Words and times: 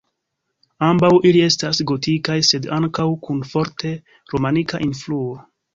Ambaŭ 0.87 1.11
ili 1.31 1.43
estas 1.49 1.83
gotikaj 1.93 2.39
sed 2.49 2.67
ankaŭ 2.81 3.09
kun 3.29 3.47
forte 3.53 3.97
romanika 4.35 4.87
influo. 4.91 5.35